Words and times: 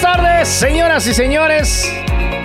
buenas 0.00 0.16
tardes, 0.16 0.37
señoras 0.44 1.06
y 1.06 1.14
señores. 1.14 1.92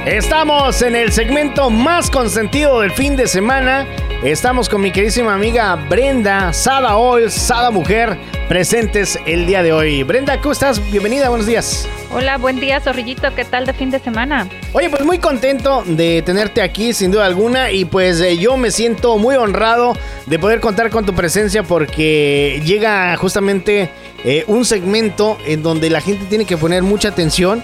Estamos 0.05 0.81
en 0.81 0.95
el 0.95 1.11
segmento 1.11 1.69
más 1.69 2.09
consentido 2.09 2.81
del 2.81 2.91
fin 2.91 3.15
de 3.15 3.27
semana. 3.27 3.87
Estamos 4.23 4.67
con 4.67 4.81
mi 4.81 4.91
queridísima 4.91 5.35
amiga 5.35 5.75
Brenda, 5.75 6.53
Sada 6.53 6.97
Oil, 6.97 7.29
Sada 7.29 7.69
Mujer, 7.69 8.17
presentes 8.47 9.19
el 9.25 9.45
día 9.45 9.61
de 9.61 9.73
hoy. 9.73 10.01
Brenda, 10.03 10.39
¿cómo 10.41 10.53
estás? 10.53 10.81
Bienvenida, 10.91 11.29
buenos 11.29 11.45
días. 11.45 11.87
Hola, 12.11 12.37
buen 12.37 12.59
día, 12.59 12.79
Zorrillito. 12.79 13.33
¿Qué 13.35 13.45
tal 13.45 13.65
de 13.65 13.73
fin 13.73 13.91
de 13.91 13.99
semana? 13.99 14.47
Oye, 14.73 14.89
pues 14.89 15.05
muy 15.05 15.19
contento 15.19 15.83
de 15.85 16.21
tenerte 16.23 16.61
aquí, 16.61 16.93
sin 16.93 17.11
duda 17.11 17.25
alguna, 17.25 17.71
y 17.71 17.85
pues 17.85 18.19
eh, 18.21 18.37
yo 18.37 18.57
me 18.57 18.71
siento 18.71 19.17
muy 19.17 19.35
honrado 19.35 19.95
de 20.25 20.39
poder 20.39 20.59
contar 20.61 20.89
con 20.89 21.05
tu 21.05 21.13
presencia 21.13 21.63
porque 21.63 22.61
llega 22.65 23.15
justamente 23.17 23.89
eh, 24.23 24.45
un 24.47 24.65
segmento 24.65 25.37
en 25.45 25.61
donde 25.63 25.89
la 25.89 26.01
gente 26.01 26.25
tiene 26.25 26.45
que 26.45 26.57
poner 26.57 26.81
mucha 26.81 27.09
atención 27.09 27.63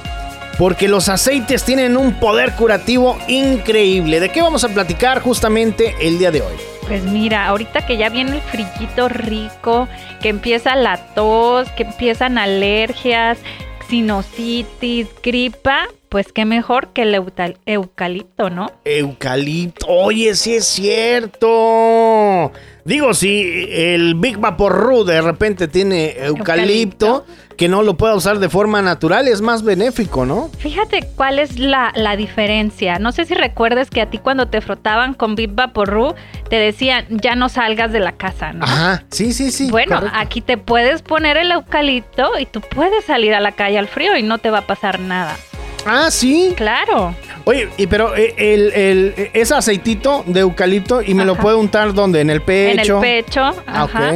porque 0.60 0.90
los 0.90 1.08
aceites 1.08 1.64
tienen 1.64 1.96
un 1.96 2.20
poder 2.20 2.52
curativo 2.52 3.18
increíble. 3.30 4.20
¿De 4.20 4.28
qué 4.28 4.42
vamos 4.42 4.66
a 4.66 4.68
platicar 4.68 5.22
justamente 5.22 5.96
el 6.02 6.20
día 6.20 6.32
de 6.32 6.42
hoy? 6.42 6.54
Pues 6.86 7.02
mira, 7.04 7.48
ahorita 7.48 7.86
que 7.86 7.96
ya 7.96 8.10
viene 8.10 8.36
el 8.36 8.42
frillito 8.42 9.08
rico, 9.08 9.88
que 10.22 10.28
empieza 10.28 10.76
la 10.76 10.98
tos, 11.16 11.70
que 11.72 11.84
empiezan 11.84 12.38
alergias, 12.38 13.38
sinusitis, 13.90 15.08
gripa, 15.24 15.88
pues 16.10 16.34
qué 16.34 16.44
mejor 16.44 16.90
que 16.90 17.04
el 17.04 17.16
eucalipto, 17.66 18.50
¿no? 18.50 18.70
Eucalipto, 18.84 19.86
oye, 19.88 20.36
sí 20.36 20.56
es 20.56 20.66
cierto. 20.66 22.52
Digo, 22.90 23.14
si 23.14 23.68
el 23.70 24.16
Big 24.16 24.40
Vapor 24.40 25.06
de 25.06 25.22
repente 25.22 25.68
tiene 25.68 26.16
eucalipto, 26.18 27.24
que 27.56 27.70
no 27.70 27.84
lo 27.84 27.98
pueda 27.98 28.16
usar 28.16 28.40
de 28.40 28.50
forma 28.50 28.82
natural, 28.82 29.28
es 29.28 29.42
más 29.42 29.62
benéfico, 29.62 30.26
¿no? 30.26 30.50
Fíjate 30.58 31.08
cuál 31.16 31.38
es 31.38 31.60
la, 31.60 31.94
diferencia. 32.18 32.98
No 32.98 33.12
sé 33.12 33.26
si 33.26 33.36
recuerdes 33.36 33.92
que 33.92 34.02
a 34.02 34.10
ti 34.10 34.18
cuando 34.18 34.48
te 34.48 34.60
frotaban 34.62 35.14
con 35.14 35.36
Big 35.36 35.52
Vapor 35.52 36.16
te 36.50 36.56
decían, 36.56 37.06
ya 37.10 37.36
no 37.36 37.48
salgas 37.48 37.92
de 37.92 38.00
la 38.00 38.14
casa, 38.14 38.54
¿no? 38.54 38.66
Ajá, 38.66 39.04
sí, 39.12 39.34
sí, 39.34 39.52
sí. 39.52 39.70
Bueno, 39.70 40.02
aquí 40.12 40.42
te 40.42 40.58
puedes 40.58 41.04
poner 41.04 41.38
el 41.38 41.52
eucalipto 41.52 42.40
y 42.40 42.48
tú 42.48 42.60
puedes 42.62 43.06
salir 43.06 43.36
a 43.36 43.40
la 43.40 43.52
calle 43.52 43.78
al 43.78 43.88
frío 43.88 44.18
y 44.18 44.24
no 44.24 44.40
te 44.40 44.50
va 44.50 44.60
a 44.60 44.66
pasar 44.66 45.00
nada. 45.00 45.38
Ah, 45.86 46.10
sí. 46.10 46.56
Claro. 46.58 47.14
Oye, 47.50 47.68
y 47.78 47.88
pero 47.88 48.16
eh, 48.16 48.36
el, 48.38 48.72
el, 48.74 49.32
es 49.34 49.52
aceitito 49.52 50.24
de 50.28 50.42
eucalipto 50.42 51.02
y 51.02 51.16
me 51.16 51.26
lo 51.26 51.36
puedo 51.36 51.58
untar 51.58 51.96
donde? 51.96 52.22
En 52.22 52.30
el 52.30 52.44
pecho. 52.44 53.00
En 53.00 53.06
el 53.06 53.24
pecho. 53.24 53.42
Ah, 53.42 53.84
ajá. 53.86 54.14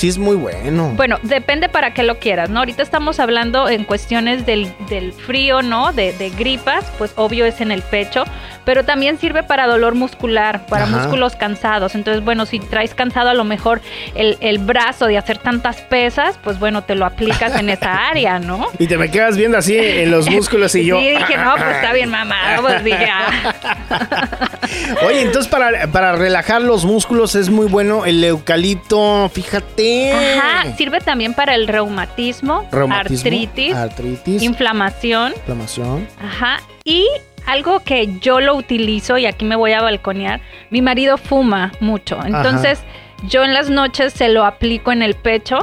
Sí, 0.00 0.08
es 0.08 0.16
muy 0.16 0.34
bueno. 0.34 0.94
Bueno, 0.96 1.18
depende 1.22 1.68
para 1.68 1.92
qué 1.92 2.04
lo 2.04 2.18
quieras, 2.18 2.48
¿no? 2.48 2.60
Ahorita 2.60 2.82
estamos 2.82 3.20
hablando 3.20 3.68
en 3.68 3.84
cuestiones 3.84 4.46
del, 4.46 4.72
del 4.88 5.12
frío, 5.12 5.60
¿no? 5.60 5.92
De, 5.92 6.14
de, 6.14 6.30
gripas, 6.30 6.86
pues 6.96 7.12
obvio 7.16 7.44
es 7.44 7.60
en 7.60 7.70
el 7.70 7.82
pecho, 7.82 8.24
pero 8.64 8.82
también 8.86 9.18
sirve 9.18 9.42
para 9.42 9.66
dolor 9.66 9.94
muscular, 9.94 10.64
para 10.64 10.86
músculos 10.86 11.36
cansados. 11.36 11.94
Entonces, 11.94 12.24
bueno, 12.24 12.46
si 12.46 12.60
traes 12.60 12.94
cansado 12.94 13.28
a 13.28 13.34
lo 13.34 13.44
mejor 13.44 13.82
el, 14.14 14.38
el, 14.40 14.58
brazo 14.58 15.04
de 15.04 15.18
hacer 15.18 15.36
tantas 15.36 15.82
pesas, 15.82 16.38
pues 16.42 16.58
bueno, 16.58 16.82
te 16.82 16.94
lo 16.94 17.04
aplicas 17.04 17.60
en 17.60 17.68
esa 17.68 17.92
área, 18.08 18.38
¿no? 18.38 18.68
Y 18.78 18.86
te 18.86 18.96
me 18.96 19.10
quedas 19.10 19.36
viendo 19.36 19.58
así 19.58 19.76
en 19.76 20.10
los 20.10 20.30
músculos 20.30 20.74
y 20.76 20.86
yo. 20.86 20.98
Sí, 20.98 21.10
dije, 21.10 21.36
no, 21.36 21.56
pues 21.56 21.76
está 21.76 21.92
bien 21.92 22.08
mamado, 22.08 22.62
pues 22.62 22.82
dije, 22.84 23.06
ah. 23.12 24.38
Oye, 25.06 25.20
entonces 25.20 25.50
para, 25.50 25.88
para 25.88 26.12
relajar 26.12 26.62
los 26.62 26.86
músculos 26.86 27.34
es 27.34 27.50
muy 27.50 27.66
bueno 27.66 28.06
el 28.06 28.24
eucalipto, 28.24 29.30
fíjate. 29.34 29.89
Ajá, 30.12 30.76
sirve 30.76 31.00
también 31.00 31.34
para 31.34 31.54
el 31.54 31.66
reumatismo, 31.68 32.66
artritis, 32.90 33.74
artritis, 33.74 34.42
inflamación. 34.42 35.32
Inflamación. 35.36 36.08
Ajá. 36.22 36.60
Y 36.84 37.06
algo 37.46 37.80
que 37.80 38.18
yo 38.20 38.40
lo 38.40 38.54
utilizo 38.54 39.18
y 39.18 39.26
aquí 39.26 39.44
me 39.44 39.56
voy 39.56 39.72
a 39.72 39.82
balconear, 39.82 40.40
mi 40.70 40.82
marido 40.82 41.18
fuma 41.18 41.72
mucho. 41.80 42.18
Entonces, 42.24 42.80
yo 43.24 43.44
en 43.44 43.54
las 43.54 43.70
noches 43.70 44.12
se 44.12 44.28
lo 44.28 44.44
aplico 44.44 44.92
en 44.92 45.02
el 45.02 45.14
pecho 45.14 45.58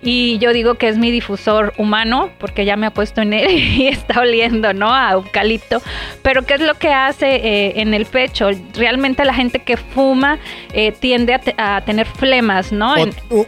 y 0.00 0.38
yo 0.38 0.52
digo 0.52 0.76
que 0.76 0.86
es 0.88 0.96
mi 0.96 1.10
difusor 1.10 1.72
humano, 1.76 2.30
porque 2.38 2.64
ya 2.64 2.76
me 2.76 2.86
ha 2.86 2.90
puesto 2.90 3.20
en 3.20 3.32
él 3.32 3.50
y 3.58 3.88
está 3.88 4.20
oliendo, 4.20 4.72
¿no? 4.72 4.94
A 4.94 5.12
eucalipto. 5.12 5.82
Pero 6.22 6.42
¿qué 6.42 6.54
es 6.54 6.60
lo 6.60 6.74
que 6.74 6.92
hace 6.92 7.36
eh, 7.36 7.80
en 7.80 7.94
el 7.94 8.06
pecho? 8.06 8.50
Realmente 8.74 9.24
la 9.24 9.34
gente 9.34 9.58
que 9.58 9.76
fuma 9.76 10.38
eh, 10.72 10.92
tiende 10.92 11.40
a, 11.56 11.80
tener 11.82 12.06
flemas, 12.06 12.72
¿no? 12.72 12.94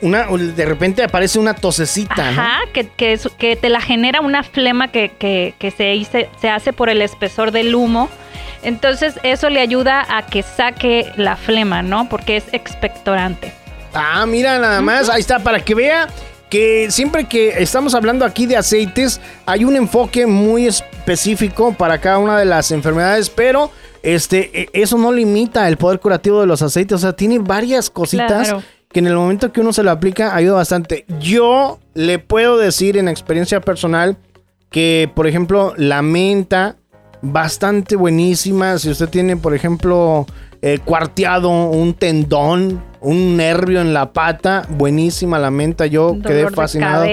una, 0.00 0.26
de 0.26 0.64
repente 0.64 1.02
aparece 1.02 1.38
una 1.38 1.54
tosecita, 1.54 2.30
Ajá, 2.30 2.60
que, 2.72 2.86
que, 2.88 3.18
que, 3.38 3.56
te 3.56 3.68
la 3.68 3.80
genera 3.80 4.20
una 4.20 4.42
flema 4.42 4.88
que, 4.88 5.10
que, 5.18 5.54
que 5.58 5.70
se, 5.70 6.28
se 6.40 6.48
hace 6.48 6.72
por 6.72 6.88
el 6.88 7.02
espesor 7.02 7.52
del 7.52 7.74
humo. 7.74 8.08
Entonces 8.62 9.18
eso 9.22 9.50
le 9.50 9.60
ayuda 9.60 10.04
a 10.08 10.26
que 10.26 10.42
saque 10.42 11.10
la 11.16 11.36
flema, 11.36 11.82
¿no? 11.82 12.08
Porque 12.08 12.36
es 12.36 12.44
expectorante. 12.52 13.52
Ah, 13.94 14.24
mira 14.26 14.58
nada 14.58 14.80
más, 14.80 15.08
ahí 15.08 15.20
está, 15.20 15.40
para 15.40 15.60
que 15.60 15.74
vea 15.74 16.08
que 16.50 16.90
siempre 16.90 17.28
que 17.28 17.62
estamos 17.62 17.94
hablando 17.94 18.24
aquí 18.24 18.46
de 18.46 18.56
aceites, 18.56 19.20
hay 19.46 19.64
un 19.64 19.76
enfoque 19.76 20.26
muy 20.26 20.66
específico 20.66 21.72
para 21.72 22.00
cada 22.00 22.18
una 22.18 22.36
de 22.38 22.44
las 22.44 22.72
enfermedades, 22.72 23.30
pero 23.30 23.70
este, 24.02 24.62
e, 24.62 24.68
eso 24.72 24.98
no 24.98 25.12
limita 25.12 25.68
el 25.68 25.76
poder 25.76 26.00
curativo 26.00 26.40
de 26.40 26.46
los 26.46 26.60
aceites, 26.60 26.96
o 26.96 26.98
sea, 26.98 27.12
tiene 27.14 27.38
varias 27.38 27.88
cositas. 27.88 28.54
Que 28.92 28.98
en 28.98 29.06
el 29.06 29.14
momento 29.14 29.52
que 29.52 29.60
uno 29.60 29.72
se 29.72 29.84
lo 29.84 29.92
aplica 29.92 30.34
ayuda 30.34 30.54
bastante. 30.54 31.04
Yo 31.20 31.78
le 31.94 32.18
puedo 32.18 32.58
decir 32.58 32.96
en 32.96 33.06
experiencia 33.06 33.60
personal 33.60 34.16
que, 34.68 35.08
por 35.14 35.28
ejemplo, 35.28 35.74
la 35.76 36.02
menta, 36.02 36.74
bastante 37.22 37.94
buenísima. 37.94 38.78
Si 38.78 38.90
usted 38.90 39.08
tiene, 39.08 39.36
por 39.36 39.54
ejemplo, 39.54 40.26
eh, 40.62 40.78
cuarteado 40.84 41.48
un 41.70 41.94
tendón, 41.94 42.82
un 43.00 43.38
nervio 43.38 43.80
en 43.80 43.94
la 43.94 44.12
pata, 44.12 44.66
buenísima 44.68 45.38
la 45.38 45.50
menta, 45.50 45.86
yo 45.86 46.18
quedé 46.22 46.50
fascinado. 46.50 47.06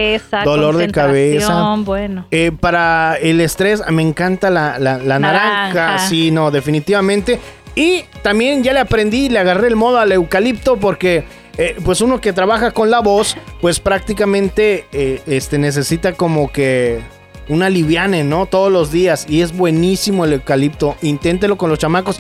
Dolor 0.43 0.75
de 0.75 0.91
cabeza. 0.91 1.75
Bueno. 1.77 2.27
Eh, 2.31 2.51
para 2.51 3.15
el 3.15 3.39
estrés, 3.39 3.81
me 3.89 4.01
encanta 4.01 4.49
la, 4.49 4.77
naranja. 4.79 5.97
sí, 5.99 6.29
no, 6.29 6.51
definitivamente. 6.51 7.39
Y 7.73 8.03
también 8.21 8.63
ya 8.63 8.73
le 8.73 8.81
aprendí, 8.81 9.29
le 9.29 9.39
agarré 9.39 9.69
el 9.69 9.77
modo 9.77 9.99
al 9.99 10.11
eucalipto 10.11 10.75
porque 10.77 11.23
eh, 11.57 11.77
pues 11.85 12.01
uno 12.01 12.19
que 12.19 12.33
trabaja 12.33 12.71
con 12.71 12.91
la 12.91 12.99
voz, 12.99 13.37
pues 13.61 13.79
prácticamente 13.79 14.85
este, 15.25 15.57
necesita 15.57 16.11
como 16.13 16.51
que 16.51 16.99
una 17.47 17.69
liviane, 17.69 18.25
¿no? 18.25 18.45
Todos 18.45 18.71
los 18.73 18.91
días. 18.91 19.25
Y 19.29 19.41
es 19.41 19.55
buenísimo 19.55 20.25
el 20.25 20.33
eucalipto. 20.33 20.97
Inténtelo 21.01 21.57
con 21.57 21.69
los 21.69 21.79
chamacos. 21.79 22.19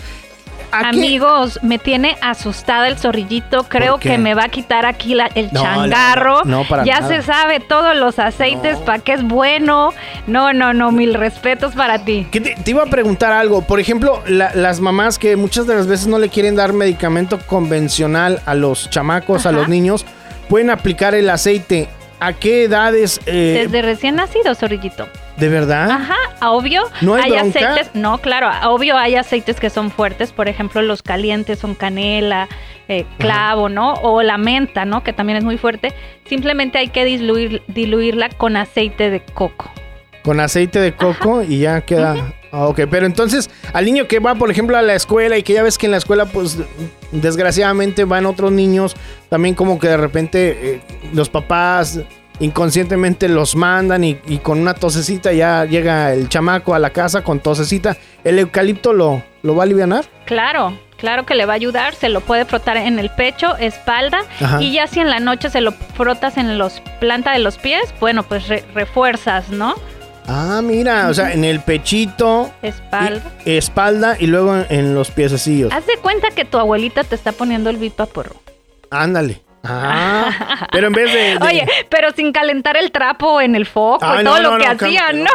Amigos, 0.71 1.59
me 1.61 1.77
tiene 1.79 2.17
asustada 2.21 2.87
el 2.87 2.97
zorrillito. 2.97 3.63
Creo 3.63 3.97
que 3.99 4.17
me 4.17 4.33
va 4.33 4.45
a 4.45 4.49
quitar 4.49 4.85
aquí 4.85 5.15
el 5.35 5.51
changarro. 5.51 6.43
ya 6.85 7.07
se 7.07 7.21
sabe 7.21 7.59
todos 7.59 7.95
los 7.95 8.19
aceites, 8.19 8.77
para 8.79 8.99
qué 8.99 9.13
es 9.13 9.23
bueno. 9.23 9.93
No, 10.27 10.53
no, 10.53 10.73
no, 10.73 10.91
mil 10.91 11.13
respetos 11.13 11.73
para 11.73 11.99
ti. 11.99 12.27
te, 12.31 12.55
iba 12.65 12.83
a 12.83 12.87
preguntar 12.87 13.31
algo. 13.31 13.61
Por 13.61 13.79
ejemplo, 13.79 14.21
las 14.27 14.79
mamás 14.79 15.17
que 15.17 15.35
muchas 15.35 15.67
de 15.67 15.75
las 15.75 15.87
veces 15.87 16.07
no 16.07 16.19
le 16.19 16.29
quieren 16.29 16.55
dar 16.55 16.73
medicamento 16.73 17.39
convencional 17.39 18.41
a 18.45 18.55
los 18.55 18.89
chamacos, 18.89 19.45
a 19.45 19.51
los 19.51 19.67
niños, 19.67 20.05
pueden 20.49 20.69
aplicar 20.69 21.15
el 21.15 21.29
aceite. 21.29 21.89
¿A 22.19 22.33
qué 22.33 22.63
edades? 22.63 23.19
Eh, 23.27 23.65
Desde 23.65 23.81
recién 23.81 24.15
nacido, 24.15 24.55
zorrillito. 24.55 25.07
¿De 25.37 25.49
verdad? 25.49 25.91
Ajá, 25.91 26.17
obvio. 26.49 26.83
¿No 27.01 27.13
hay, 27.13 27.33
aceites, 27.35 27.91
no, 27.93 28.17
claro, 28.17 28.49
obvio 28.71 28.97
hay 28.97 29.15
aceites 29.15 29.59
que 29.59 29.69
son 29.69 29.91
fuertes, 29.91 30.31
por 30.31 30.47
ejemplo, 30.47 30.81
los 30.81 31.03
calientes 31.03 31.59
son 31.59 31.75
canela, 31.75 32.47
eh, 32.87 33.05
clavo, 33.19 33.69
¿no? 33.69 33.93
O 33.95 34.23
la 34.23 34.39
menta, 34.39 34.85
¿no? 34.85 35.03
Que 35.03 35.13
también 35.13 35.37
es 35.37 35.43
muy 35.43 35.57
fuerte. 35.57 35.93
Simplemente 36.25 36.79
hay 36.79 36.87
que 36.87 37.05
diluir, 37.05 37.61
diluirla 37.67 38.29
con 38.29 38.57
aceite 38.57 39.11
de 39.11 39.19
coco. 39.19 39.71
Con 40.23 40.39
aceite 40.39 40.79
de 40.79 40.93
coco 40.93 41.43
y 41.43 41.59
ya 41.59 41.81
queda. 41.81 42.33
Ok, 42.51 42.81
pero 42.89 43.05
entonces 43.05 43.49
al 43.73 43.85
niño 43.85 44.07
que 44.07 44.19
va, 44.19 44.35
por 44.35 44.51
ejemplo, 44.51 44.77
a 44.77 44.81
la 44.81 44.95
escuela 44.95 45.37
y 45.37 45.43
que 45.43 45.53
ya 45.53 45.63
ves 45.63 45.77
que 45.77 45.85
en 45.85 45.91
la 45.91 45.97
escuela, 45.97 46.25
pues 46.25 46.57
desgraciadamente 47.11 48.05
van 48.05 48.25
otros 48.25 48.51
niños, 48.51 48.95
también 49.29 49.55
como 49.55 49.79
que 49.79 49.87
de 49.87 49.97
repente 49.97 50.75
eh, 50.75 50.81
los 51.13 51.29
papás 51.29 51.99
inconscientemente 52.39 53.27
los 53.29 53.55
mandan 53.55 54.03
y, 54.03 54.15
con 54.41 54.59
una 54.59 54.73
tosecita 54.73 55.33
ya 55.33 55.65
llega 55.65 56.13
el 56.13 56.29
chamaco 56.29 56.73
a 56.75 56.79
la 56.79 56.91
casa 56.91 57.23
con 57.23 57.39
tosecita. 57.39 57.97
¿El 58.23 58.39
eucalipto 58.39 58.93
lo, 58.93 59.23
lo 59.43 59.55
va 59.55 59.63
a 59.63 59.65
aliviar? 59.65 60.05
Claro, 60.25 60.77
claro 60.97 61.25
que 61.25 61.35
le 61.35 61.45
va 61.45 61.53
a 61.53 61.55
ayudar. 61.55 61.95
Se 61.95 62.09
lo 62.09 62.21
puede 62.21 62.45
frotar 62.45 62.77
en 62.77 62.99
el 62.99 63.09
pecho, 63.09 63.55
espalda 63.57 64.19
y 64.59 64.73
ya 64.73 64.87
si 64.87 64.99
en 64.99 65.09
la 65.09 65.19
noche 65.19 65.49
se 65.49 65.61
lo 65.61 65.71
frotas 65.71 66.37
en 66.37 66.57
los 66.57 66.81
planta 66.99 67.31
de 67.31 67.39
los 67.39 67.57
pies, 67.57 67.93
bueno, 67.99 68.23
pues 68.23 68.47
refuerzas, 68.73 69.49
¿no? 69.49 69.75
Ah, 70.27 70.59
mira, 70.61 71.07
o 71.07 71.13
sea, 71.13 71.31
en 71.31 71.45
el 71.45 71.61
pechito. 71.61 72.51
Espalda. 72.61 73.21
Y, 73.45 73.55
espalda 73.57 74.17
y 74.19 74.27
luego 74.27 74.57
en, 74.69 74.93
los 74.93 75.09
piececillos. 75.09 75.71
Haz 75.71 75.87
de 75.87 75.95
cuenta 76.01 76.31
que 76.31 76.43
tu 76.43 76.57
abuelita 76.57 77.05
te 77.05 77.15
está 77.15 77.31
poniendo 77.31 77.69
el 77.69 77.77
bipa 77.77 78.05
porro. 78.05 78.35
Ándale. 78.91 79.41
Ah, 79.63 80.67
pero 80.71 80.87
en 80.87 80.93
vez 80.93 81.11
de, 81.11 81.19
de- 81.19 81.37
Oye, 81.45 81.67
pero 81.89 82.11
sin 82.11 82.31
calentar 82.31 82.77
el 82.77 82.91
trapo 82.91 83.41
en 83.41 83.55
el 83.55 83.65
foco 83.65 84.05
Ay, 84.05 84.21
y 84.21 84.23
todo 84.23 84.39
no, 84.41 84.51
lo 84.51 84.57
que 84.59 84.65
no, 84.65 84.71
hacían, 84.71 85.23
¿no? 85.23 85.29